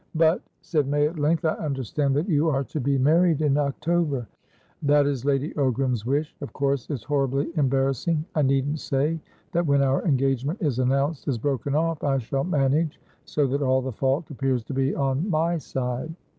"But," 0.15 0.41
said 0.63 0.87
May 0.87 1.07
at 1.07 1.19
length, 1.19 1.45
"I 1.45 1.53
understand 1.57 2.15
that 2.15 2.27
you 2.27 2.49
are 2.49 2.63
to 2.63 2.79
be 2.79 2.97
married 2.97 3.43
in 3.43 3.55
October." 3.55 4.27
"That 4.81 5.05
is 5.05 5.25
Lady 5.25 5.53
Ogram's 5.53 6.07
wish. 6.07 6.35
Of 6.41 6.53
course 6.53 6.89
it's 6.89 7.03
horribly 7.03 7.51
embarrassing. 7.55 8.25
I 8.33 8.41
needn't 8.41 8.79
say 8.79 9.19
that 9.51 9.67
when 9.67 9.83
our 9.83 10.03
engagement 10.03 10.59
is 10.59 10.79
announced 10.79 11.27
as 11.27 11.37
broken 11.37 11.75
off, 11.75 12.03
I 12.03 12.17
shall 12.17 12.43
manage 12.45 12.99
so 13.25 13.45
that 13.49 13.61
all 13.61 13.83
the 13.83 13.91
fault 13.91 14.31
appears 14.31 14.63
to 14.63 14.73
be 14.73 14.95
on 14.95 15.29
my 15.29 15.59
side. 15.59 16.11